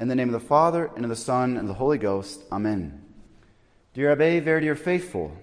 [0.00, 2.44] In the name of the Father, and of the Son, and of the Holy Ghost.
[2.50, 3.04] Amen.
[3.92, 5.36] Dear Abbe, very dear faithful,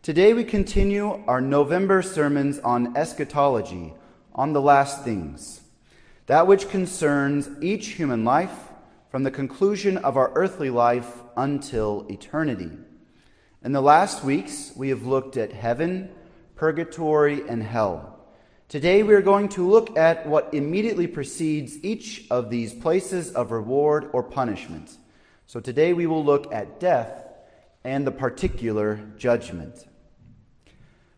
[0.00, 3.92] today we continue our November sermons on eschatology,
[4.34, 5.60] on the last things,
[6.24, 8.70] that which concerns each human life
[9.10, 12.70] from the conclusion of our earthly life until eternity.
[13.62, 16.08] In the last weeks, we have looked at heaven,
[16.56, 18.19] purgatory, and hell.
[18.70, 23.50] Today we are going to look at what immediately precedes each of these places of
[23.50, 24.96] reward or punishment.
[25.48, 27.26] So today we will look at death
[27.82, 29.88] and the particular judgment.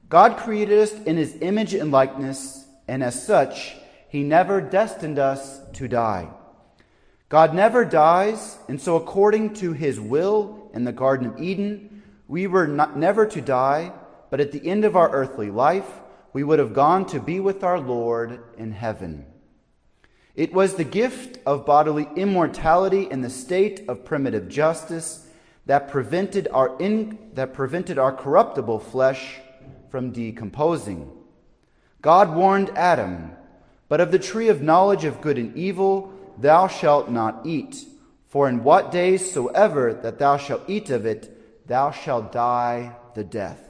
[0.08, 3.76] God created us in his image and likeness, and as such,
[4.08, 6.30] he never destined us to die.
[7.28, 12.46] God never dies, and so according to his will in the Garden of Eden, we
[12.46, 13.92] were not, never to die,
[14.30, 15.98] but at the end of our earthly life,
[16.32, 19.26] we would have gone to be with our Lord in heaven.
[20.34, 25.26] It was the gift of bodily immortality in the state of primitive justice
[25.66, 29.38] that prevented our, in, that prevented our corruptible flesh
[29.90, 31.10] from decomposing.
[32.00, 33.32] God warned Adam,
[33.88, 37.84] But of the tree of knowledge of good and evil thou shalt not eat,
[38.26, 43.22] for in what days soever that thou shalt eat of it, thou shalt die the
[43.22, 43.60] death.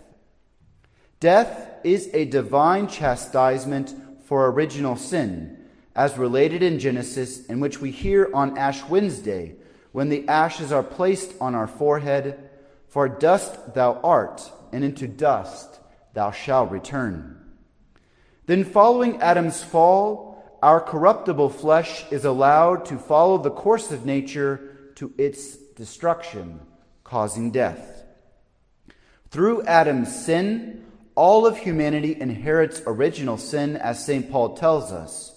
[1.19, 3.95] Death is a divine chastisement
[4.25, 5.59] for original sin,
[5.95, 9.57] as related in Genesis, in which we hear on Ash Wednesday,
[9.93, 12.49] when the ashes are placed on our forehead
[12.89, 15.81] For dust thou art, and into dust
[16.13, 17.39] thou shalt return.
[18.45, 24.93] Then, following Adam's fall, our corruptible flesh is allowed to follow the course of nature
[24.97, 26.61] to its destruction,
[27.03, 28.05] causing death.
[29.31, 34.31] Through Adam's sin, all of humanity inherits original sin, as St.
[34.31, 35.35] Paul tells us.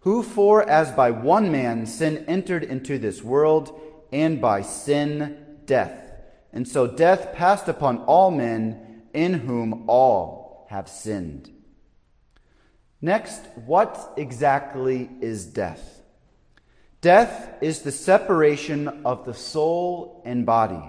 [0.00, 3.80] Who, for as by one man sin entered into this world,
[4.12, 6.12] and by sin death.
[6.52, 11.50] And so death passed upon all men, in whom all have sinned.
[13.00, 16.02] Next, what exactly is death?
[17.00, 20.82] Death is the separation of the soul and body.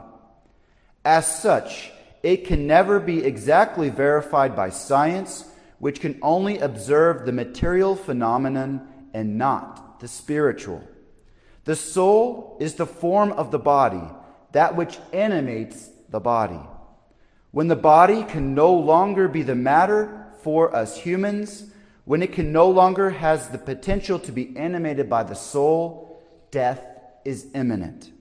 [1.03, 1.91] As such,
[2.27, 5.45] it can never be exactly verified by science,
[5.79, 10.85] which can only observe the material phenomenon and not the spiritual.
[11.63, 14.03] The soul is the form of the body,
[14.51, 16.59] that which animates the body.
[17.51, 21.71] When the body can no longer be the matter for us humans,
[22.03, 26.21] when it can no longer has the potential to be animated by the soul,
[26.51, 26.85] death
[27.23, 28.11] is imminent.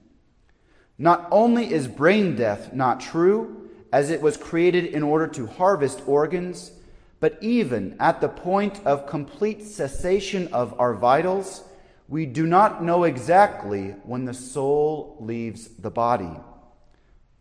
[0.97, 6.03] Not only is brain death not true, as it was created in order to harvest
[6.07, 6.73] organs,
[7.21, 11.65] but even at the point of complete cessation of our vitals,
[12.09, 16.31] we do not know exactly when the soul leaves the body.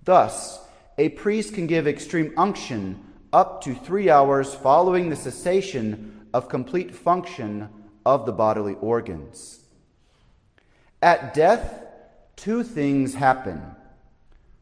[0.03, 0.59] Thus,
[0.97, 3.03] a priest can give extreme unction
[3.34, 7.69] up to three hours following the cessation of complete function
[8.05, 9.59] of the bodily organs.
[11.01, 11.84] At death,
[12.35, 13.61] two things happen.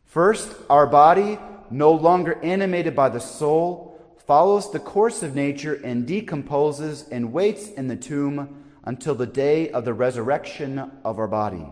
[0.06, 1.38] First, our body
[1.74, 7.70] no longer animated by the soul, follows the course of nature and decomposes and waits
[7.70, 11.66] in the tomb until the day of the resurrection of our body.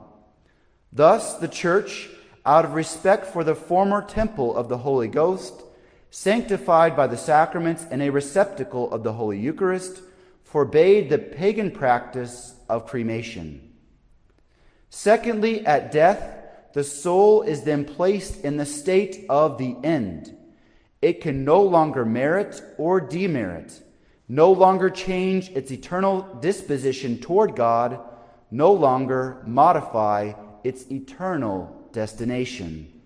[0.92, 2.10] Thus, the church,
[2.46, 5.62] out of respect for the former temple of the Holy Ghost,
[6.10, 10.02] sanctified by the sacraments and a receptacle of the Holy Eucharist,
[10.44, 13.72] forbade the pagan practice of cremation.
[14.90, 16.41] Secondly, at death,
[16.74, 20.38] the soul is then placed in the state of the end.
[21.02, 23.82] It can no longer merit or demerit,
[24.28, 28.00] no longer change its eternal disposition toward God,
[28.50, 30.34] no longer modify
[30.64, 33.02] its eternal destination.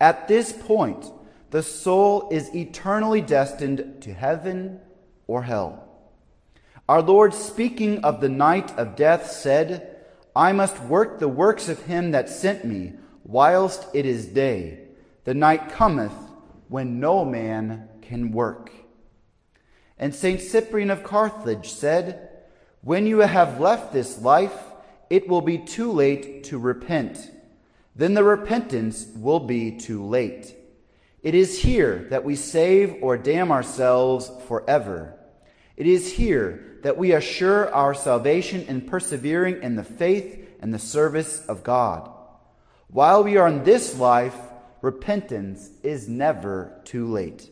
[0.00, 1.06] At this point,
[1.50, 4.80] the soul is eternally destined to heaven
[5.26, 5.88] or hell.
[6.88, 9.91] Our Lord, speaking of the night of death, said,
[10.34, 12.94] I must work the works of him that sent me,
[13.24, 14.80] whilst it is day.
[15.24, 16.14] The night cometh
[16.68, 18.70] when no man can work.
[19.98, 20.40] And St.
[20.40, 22.28] Cyprian of Carthage said,
[22.80, 24.58] When you have left this life,
[25.10, 27.30] it will be too late to repent.
[27.94, 30.56] Then the repentance will be too late.
[31.22, 35.18] It is here that we save or damn ourselves forever.
[35.76, 40.78] It is here that we assure our salvation in persevering in the faith and the
[40.78, 42.10] service of God.
[42.88, 44.36] While we are in this life,
[44.82, 47.50] repentance is never too late.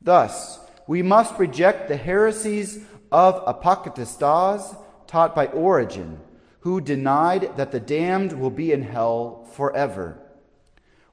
[0.00, 4.76] Thus, we must reject the heresies of Apokatastasis
[5.06, 6.18] taught by Origen,
[6.60, 10.18] who denied that the damned will be in hell forever.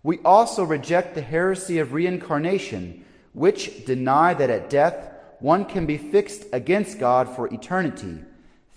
[0.01, 3.03] We also reject the heresy of reincarnation,
[3.33, 5.08] which deny that at death
[5.39, 8.19] one can be fixed against God for eternity,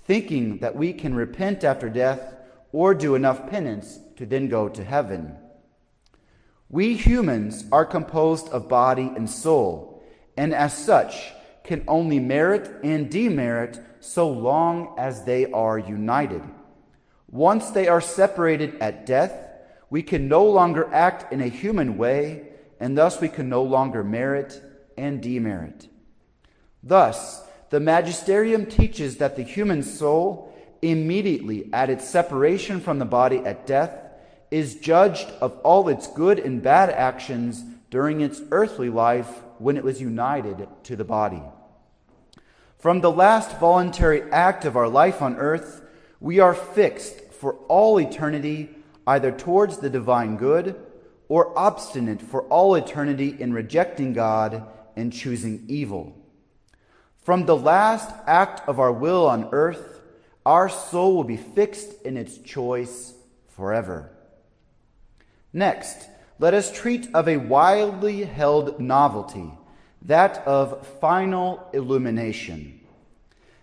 [0.05, 2.35] thinking that we can repent after death
[2.73, 5.37] or do enough penance to then go to heaven.
[6.69, 10.03] We humans are composed of body and soul,
[10.37, 11.33] and as such
[11.65, 16.43] can only merit and demerit so long as they are united.
[17.29, 19.33] Once they are separated at death,
[19.91, 22.49] we can no longer act in a human way,
[22.81, 24.63] and thus we can no longer merit
[24.97, 25.89] and demerit.
[26.83, 30.53] Thus, the magisterium teaches that the human soul,
[30.83, 33.97] immediately at its separation from the body at death,
[34.51, 39.85] is judged of all its good and bad actions during its earthly life when it
[39.85, 41.43] was united to the body.
[42.79, 45.83] From the last voluntary act of our life on earth,
[46.21, 48.71] we are fixed for all eternity
[49.07, 50.81] either towards the divine good
[51.29, 56.22] or obstinate for all eternity in rejecting God and choosing evil.
[57.23, 60.01] From the last act of our will on earth,
[60.45, 63.13] our soul will be fixed in its choice
[63.47, 64.11] forever.
[65.53, 66.09] Next,
[66.41, 69.53] let us treat of a widely held novelty,
[70.03, 72.81] that of final illumination.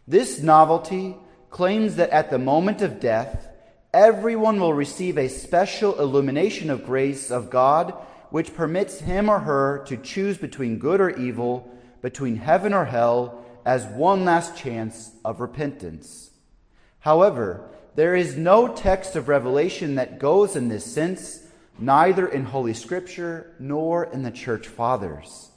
[0.07, 1.17] This novelty
[1.50, 3.50] claims that at the moment of death,
[3.94, 7.94] everyone will receive a special illumination of grace of God,
[8.29, 11.69] which permits him or her to choose between good or evil,
[12.01, 16.31] between heaven or hell, as one last chance of repentance.
[17.01, 21.44] However, there is no text of Revelation that goes in this sense,
[21.77, 25.51] neither in Holy Scripture nor in the Church Fathers.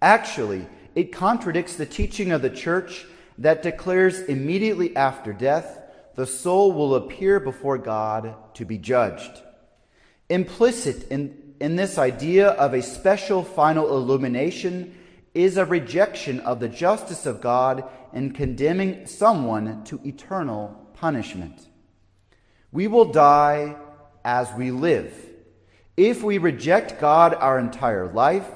[0.00, 3.06] Actually, it contradicts the teaching of the Church
[3.38, 5.80] that declares immediately after death
[6.14, 9.42] the soul will appear before God to be judged.
[10.28, 14.94] Implicit in, in this idea of a special final illumination
[15.36, 21.68] is a rejection of the justice of God and condemning someone to eternal punishment.
[22.72, 23.76] We will die
[24.24, 25.14] as we live.
[25.96, 28.48] If we reject God our entire life,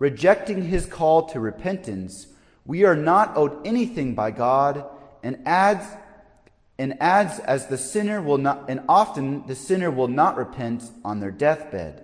[0.00, 2.26] rejecting his call to repentance,
[2.66, 4.84] we are not owed anything by God
[5.22, 5.86] and adds
[6.76, 11.20] and adds as the sinner will not and often the sinner will not repent on
[11.20, 12.03] their deathbed.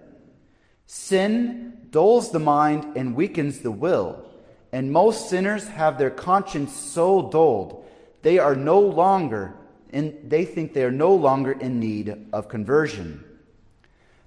[0.93, 4.29] Sin dulls the mind and weakens the will.
[4.73, 7.85] And most sinners have their conscience so dulled,
[8.23, 9.55] they are no longer
[9.93, 13.23] in, they think they are no longer in need of conversion.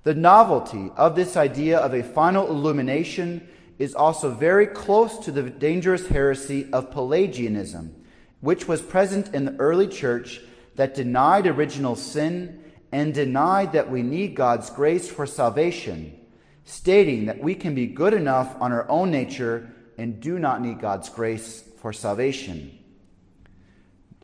[0.04, 3.46] The novelty of this idea of a final illumination
[3.78, 7.94] is also very close to the dangerous heresy of Pelagianism,
[8.40, 10.40] which was present in the early church
[10.76, 12.64] that denied original sin
[12.94, 16.22] and denied that we need God's grace for salvation
[16.66, 20.80] stating that we can be good enough on our own nature and do not need
[20.80, 22.80] God's grace for salvation.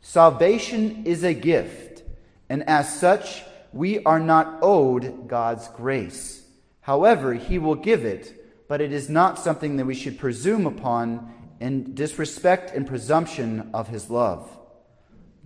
[0.02, 2.02] Salvation is a gift,
[2.48, 3.42] and as such,
[3.72, 6.42] we are not owed God's grace.
[6.80, 11.34] However, He will give it, but it is not something that we should presume upon
[11.60, 14.50] in disrespect and presumption of His love.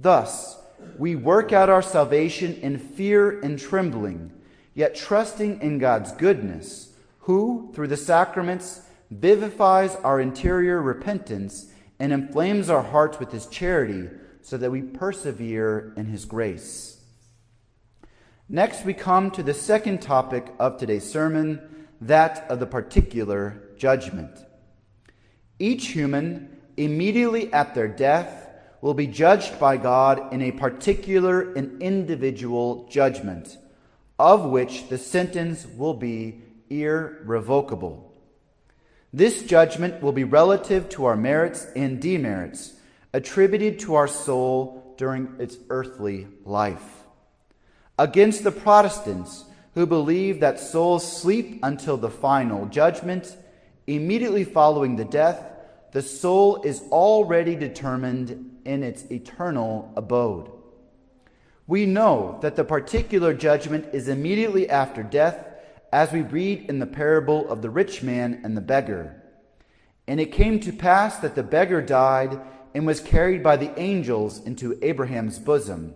[0.00, 0.56] Thus,
[0.96, 4.32] we work out our salvation in fear and trembling
[4.74, 12.68] yet trusting in God's goodness, who, through the sacraments, vivifies our interior repentance and inflames
[12.68, 14.10] our hearts with his charity
[14.42, 17.00] so that we persevere in his grace.
[18.48, 24.38] Next, we come to the second topic of today's sermon, that of the particular judgment.
[25.58, 28.50] Each human, immediately at their death,
[28.82, 33.56] will be judged by God in a particular and individual judgment
[34.18, 38.12] of which the sentence will be irrevocable.
[39.12, 42.74] This judgment will be relative to our merits and demerits,
[43.12, 47.04] attributed to our soul during its earthly life.
[47.98, 49.44] Against the Protestants,
[49.74, 53.36] who believe that souls sleep until the final judgment,
[53.86, 55.44] immediately following the death,
[55.92, 60.50] the soul is already determined in its eternal abode.
[61.66, 65.46] We know that the particular judgment is immediately after death,
[65.92, 69.22] as we read in the parable of the rich man and the beggar.
[70.06, 72.38] And it came to pass that the beggar died
[72.74, 75.94] and was carried by the angels into Abraham's bosom.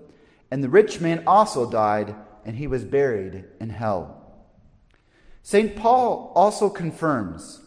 [0.51, 2.15] And the rich man also died,
[2.47, 4.15] and he was buried in hell.
[5.43, 5.77] St.
[5.77, 7.61] Paul also confirms,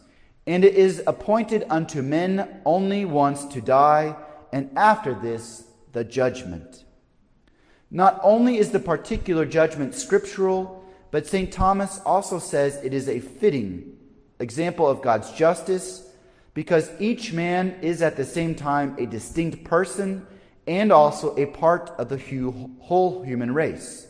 [0.47, 4.15] and it is appointed unto men only once to die,
[4.51, 6.85] and after this the judgment.
[7.91, 10.81] Not only is the particular judgment scriptural,
[11.11, 11.51] but St.
[11.51, 13.97] Thomas also says it is a fitting
[14.39, 16.07] example of God's justice
[16.53, 20.25] because each man is at the same time a distinct person
[20.65, 22.17] and also a part of the
[22.79, 24.07] whole human race.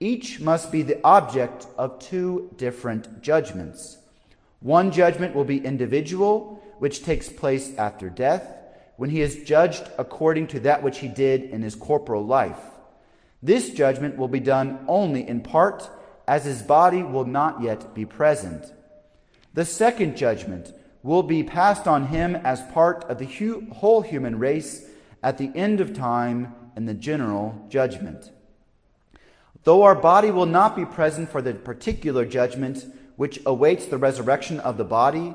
[0.00, 3.98] Each must be the object of two different judgments.
[4.58, 8.42] One judgment will be individual, which takes place after death,
[8.96, 12.58] when he is judged according to that which he did in his corporal life.
[13.44, 15.90] This judgment will be done only in part,
[16.26, 18.72] as his body will not yet be present.
[19.52, 20.72] The second judgment
[21.02, 24.88] will be passed on him as part of the hu- whole human race
[25.22, 28.30] at the end of time in the general judgment.
[29.64, 32.86] Though our body will not be present for the particular judgment
[33.16, 35.34] which awaits the resurrection of the body,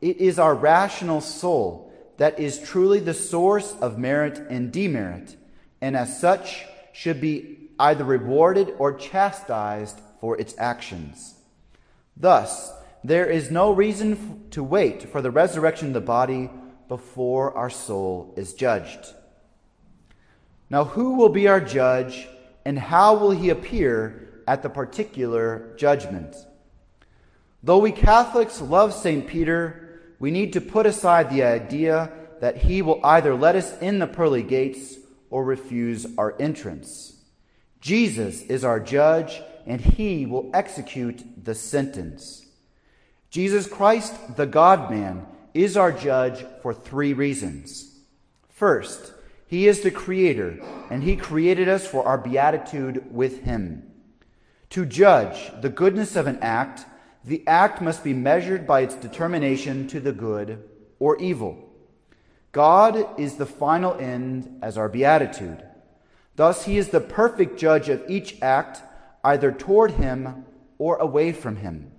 [0.00, 5.36] it is our rational soul that is truly the source of merit and demerit,
[5.80, 6.64] and as such
[6.98, 11.36] should be either rewarded or chastised for its actions.
[12.16, 12.72] Thus,
[13.04, 16.50] there is no reason to wait for the resurrection of the body
[16.88, 19.14] before our soul is judged.
[20.70, 22.26] Now, who will be our judge,
[22.64, 26.34] and how will he appear at the particular judgment?
[27.62, 29.24] Though we Catholics love St.
[29.24, 34.00] Peter, we need to put aside the idea that he will either let us in
[34.00, 34.96] the pearly gates
[35.30, 37.14] or refuse our entrance.
[37.80, 42.46] Jesus is our judge, and he will execute the sentence.
[43.30, 47.96] Jesus Christ, the God man, is our judge for three reasons.
[48.48, 49.12] First,
[49.46, 53.90] he is the creator, and he created us for our beatitude with him.
[54.70, 56.84] To judge the goodness of an act,
[57.24, 60.62] the act must be measured by its determination to the good
[60.98, 61.67] or evil.
[62.52, 65.62] God is the final end as our beatitude.
[66.36, 68.82] Thus, he is the perfect judge of each act,
[69.24, 70.44] either toward him
[70.78, 71.90] or away from him.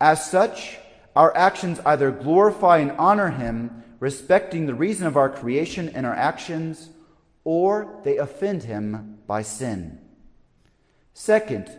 [0.00, 0.78] As such,
[1.14, 6.14] our actions either glorify and honor him, respecting the reason of our creation and our
[6.14, 6.90] actions,
[7.44, 9.98] or they offend him by sin.
[11.14, 11.70] Second,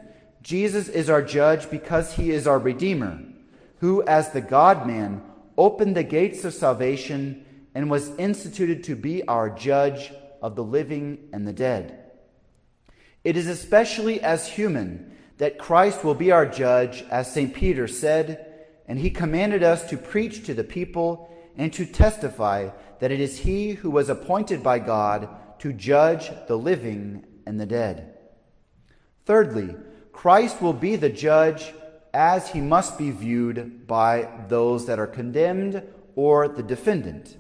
[0.42, 3.20] Jesus is our judge because he is our Redeemer,
[3.80, 5.22] who, as the God man,
[5.58, 7.43] opened the gates of salvation
[7.76, 10.12] and was instituted to be our judge
[10.42, 12.12] of the living and the dead.
[13.24, 17.54] It is especially as human that Christ will be our judge, as St.
[17.54, 18.54] Peter said,
[18.88, 23.40] and he commanded us to preach to the people and to testify that it is
[23.40, 28.18] he who was appointed by God to judge the living and the dead.
[29.26, 29.76] Thirdly,
[30.12, 31.74] Christ will be the judge
[32.14, 35.82] as he must be viewed by those that are condemned
[36.16, 37.38] or the defendant.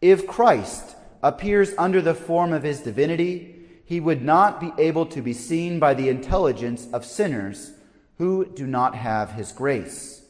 [0.00, 5.22] If Christ appears under the form of his divinity, he would not be able to
[5.22, 7.72] be seen by the intelligence of sinners
[8.18, 10.22] who do not have his grace.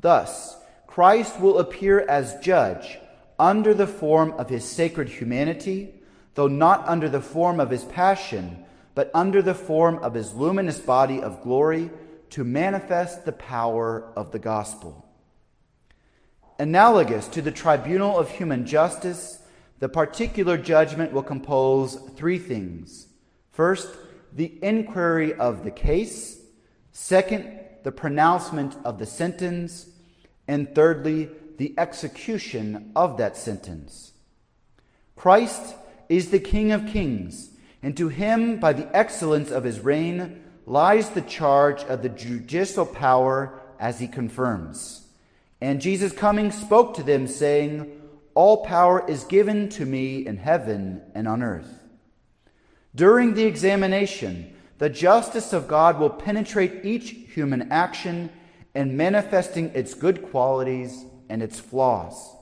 [0.00, 2.98] Thus, Christ will appear as judge
[3.38, 5.94] under the form of his sacred humanity,
[6.34, 8.64] though not under the form of his passion
[8.96, 11.90] but under the form of his luminous body of glory
[12.30, 15.05] to manifest the power of the gospel.
[16.58, 19.40] Analogous to the tribunal of human justice,
[19.78, 23.08] the particular judgment will compose three things.
[23.52, 23.88] First,
[24.32, 26.40] the inquiry of the case.
[26.92, 29.90] Second, the pronouncement of the sentence.
[30.48, 34.12] And thirdly, the execution of that sentence.
[35.14, 35.74] Christ
[36.08, 37.50] is the King of kings
[37.86, 42.84] and to him, by the excellence of his reign, lies the charge of the judicial
[42.84, 45.05] power as he confirms.
[45.60, 48.00] And Jesus coming spoke to them, saying,
[48.34, 51.82] All power is given to me in heaven and on earth.
[52.94, 58.30] During the examination, the justice of God will penetrate each human action
[58.74, 62.34] and manifesting its good qualities and its flaws.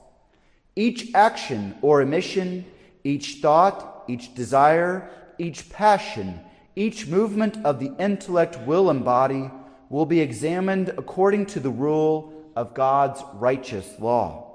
[0.75, 2.65] Each action or omission,
[3.05, 6.41] each thought, each desire, each passion,
[6.75, 9.49] each movement of the intellect, will, and body
[9.89, 14.45] will be examined according to the rule of God's righteous law.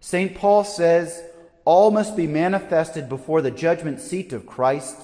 [0.00, 0.34] St.
[0.34, 1.22] Paul says,
[1.64, 4.96] All must be manifested before the judgment seat of Christ,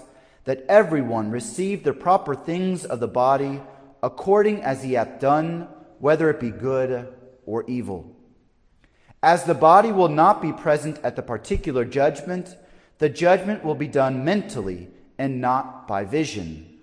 [0.44, 3.60] that everyone receive the proper things of the body
[4.02, 5.66] according as he hath done,
[5.98, 7.08] whether it be good
[7.46, 8.14] or evil.
[9.22, 12.56] As the body will not be present at the particular judgment,
[12.98, 16.80] the judgment will be done mentally and not by vision.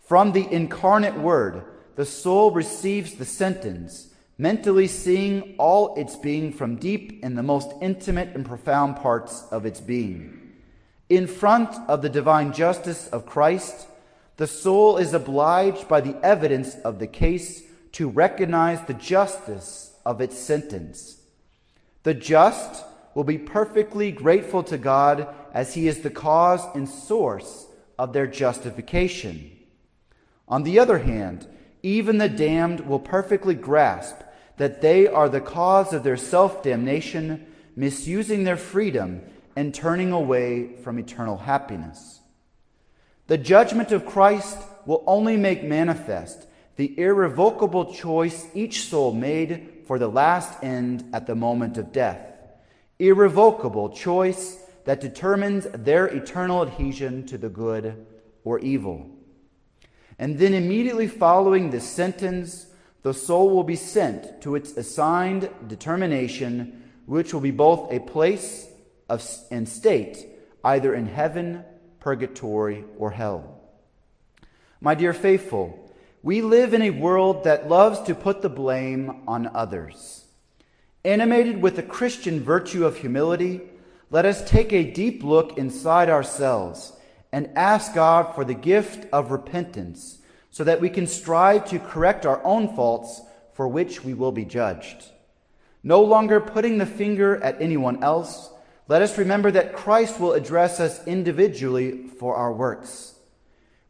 [0.00, 1.64] From the incarnate Word,
[1.96, 7.70] the soul receives the sentence, mentally seeing all its being from deep in the most
[7.80, 10.52] intimate and profound parts of its being.
[11.08, 13.86] In front of the divine justice of Christ,
[14.36, 17.62] the soul is obliged by the evidence of the case
[17.92, 21.20] to recognize the justice of its sentence.
[22.02, 27.66] The just will be perfectly grateful to God as he is the cause and source
[27.96, 29.52] of their justification.
[30.48, 31.46] On the other hand,
[31.82, 34.16] even the damned will perfectly grasp
[34.56, 37.46] that they are the cause of their self damnation,
[37.76, 39.22] misusing their freedom
[39.56, 42.20] and turning away from eternal happiness.
[43.26, 46.46] The judgment of Christ will only make manifest
[46.76, 52.18] the irrevocable choice each soul made for the last end at the moment of death.
[52.98, 58.06] Irrevocable choice that determines their eternal adhesion to the good
[58.44, 59.08] or evil.
[60.18, 62.66] And then immediately following this sentence,
[63.04, 68.66] the soul will be sent to its assigned determination, which will be both a place
[69.10, 70.26] of, and state,
[70.64, 71.62] either in heaven,
[72.00, 73.60] purgatory, or hell.
[74.80, 75.78] My dear faithful,
[76.22, 80.24] we live in a world that loves to put the blame on others.
[81.04, 83.60] Animated with the Christian virtue of humility,
[84.10, 86.94] let us take a deep look inside ourselves
[87.30, 90.20] and ask God for the gift of repentance
[90.54, 93.20] so that we can strive to correct our own faults
[93.54, 95.10] for which we will be judged.
[95.82, 98.50] No longer putting the finger at anyone else,
[98.86, 103.16] let us remember that Christ will address us individually for our works.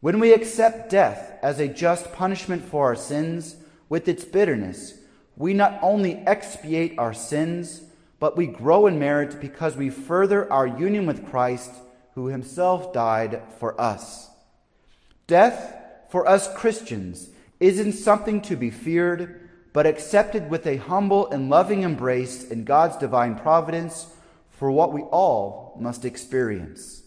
[0.00, 3.56] When we accept death as a just punishment for our sins
[3.90, 4.94] with its bitterness,
[5.36, 7.82] we not only expiate our sins,
[8.18, 11.72] but we grow in merit because we further our union with Christ,
[12.14, 14.30] who himself died for us.
[15.26, 17.30] Death, for us Christians,
[17.60, 22.96] isn't something to be feared, but accepted with a humble and loving embrace in God's
[22.96, 24.06] divine providence
[24.50, 27.02] for what we all must experience.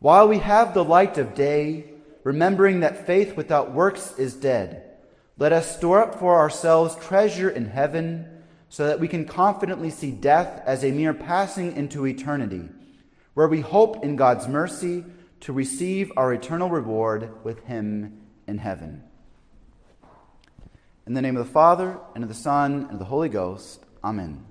[0.00, 1.92] While we have the light of day,
[2.24, 4.90] remembering that faith without works is dead,
[5.38, 8.28] let us store up for ourselves treasure in heaven
[8.68, 12.68] so that we can confidently see death as a mere passing into eternity,
[13.34, 15.04] where we hope in God's mercy
[15.44, 19.02] to receive our eternal reward with Him in heaven.
[21.06, 23.84] In the name of the Father, and of the Son, and of the Holy Ghost,
[24.02, 24.46] Amen.